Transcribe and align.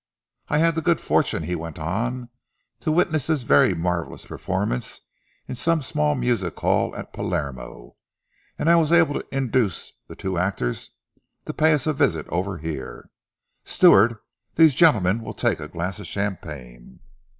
I 0.47 0.57
had 0.57 0.73
the 0.73 0.81
good 0.81 0.99
fortune," 0.99 1.43
he 1.43 1.53
went 1.53 1.77
on, 1.77 2.29
"to 2.79 2.91
witness 2.91 3.27
this 3.27 3.43
very 3.43 3.75
marvellous 3.75 4.25
performance 4.25 4.99
in 5.47 5.53
a 5.53 5.81
small 5.83 6.15
music 6.15 6.57
hall 6.59 6.95
at 6.95 7.13
Palermo, 7.13 7.97
and 8.57 8.67
I 8.67 8.77
was 8.77 8.91
able 8.91 9.13
to 9.13 9.27
induce 9.31 9.93
the 10.07 10.15
two 10.15 10.39
actors 10.39 10.89
to 11.45 11.53
pay 11.53 11.71
us 11.73 11.85
a 11.85 11.93
visit 11.93 12.27
over 12.29 12.57
here. 12.57 13.11
Steward, 13.63 14.17
these 14.55 14.73
gentlemen 14.73 15.21
will 15.21 15.35
take 15.35 15.59
a 15.59 15.67
glass 15.67 15.99
of 15.99 16.07
champagne." 16.07 17.01